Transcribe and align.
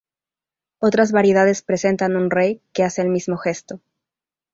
Otras 0.79 1.11
variedades 1.11 1.61
presentan 1.61 2.15
un 2.15 2.31
rey 2.31 2.63
que 2.73 2.83
hace 2.83 3.03
el 3.03 3.09
mismo 3.09 3.37
gesto. 3.37 3.81